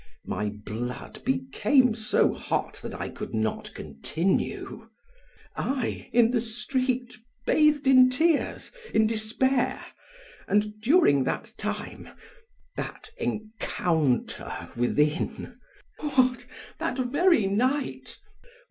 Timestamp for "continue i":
3.75-6.09